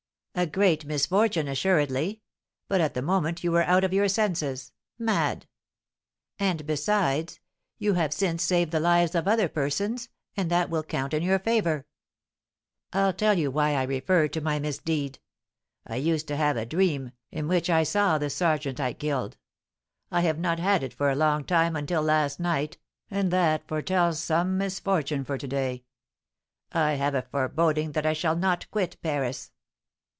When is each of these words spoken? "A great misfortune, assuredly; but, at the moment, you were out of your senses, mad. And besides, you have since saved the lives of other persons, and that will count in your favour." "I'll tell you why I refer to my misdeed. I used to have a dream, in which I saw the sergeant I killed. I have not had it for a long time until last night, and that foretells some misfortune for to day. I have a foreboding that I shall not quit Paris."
"A 0.33 0.47
great 0.47 0.85
misfortune, 0.85 1.49
assuredly; 1.49 2.21
but, 2.69 2.79
at 2.79 2.93
the 2.93 3.01
moment, 3.01 3.43
you 3.43 3.51
were 3.51 3.61
out 3.63 3.83
of 3.83 3.91
your 3.91 4.07
senses, 4.07 4.71
mad. 4.97 5.45
And 6.39 6.65
besides, 6.65 7.41
you 7.77 7.95
have 7.95 8.13
since 8.13 8.41
saved 8.41 8.71
the 8.71 8.79
lives 8.79 9.13
of 9.13 9.27
other 9.27 9.49
persons, 9.49 10.07
and 10.37 10.49
that 10.49 10.69
will 10.69 10.83
count 10.83 11.13
in 11.13 11.21
your 11.21 11.37
favour." 11.37 11.85
"I'll 12.93 13.11
tell 13.11 13.37
you 13.37 13.51
why 13.51 13.73
I 13.75 13.83
refer 13.83 14.29
to 14.29 14.39
my 14.41 14.57
misdeed. 14.57 15.19
I 15.85 15.97
used 15.97 16.29
to 16.29 16.37
have 16.37 16.55
a 16.55 16.65
dream, 16.65 17.11
in 17.29 17.49
which 17.49 17.69
I 17.69 17.83
saw 17.83 18.17
the 18.17 18.29
sergeant 18.29 18.79
I 18.79 18.93
killed. 18.93 19.37
I 20.11 20.21
have 20.21 20.39
not 20.39 20.59
had 20.59 20.81
it 20.81 20.93
for 20.93 21.11
a 21.11 21.15
long 21.15 21.43
time 21.43 21.75
until 21.75 22.01
last 22.01 22.39
night, 22.39 22.77
and 23.11 23.31
that 23.31 23.67
foretells 23.67 24.19
some 24.19 24.57
misfortune 24.57 25.25
for 25.25 25.37
to 25.37 25.47
day. 25.47 25.83
I 26.71 26.93
have 26.93 27.15
a 27.15 27.21
foreboding 27.21 27.91
that 27.91 28.05
I 28.05 28.13
shall 28.13 28.37
not 28.37 28.65
quit 28.71 28.95
Paris." 29.03 29.51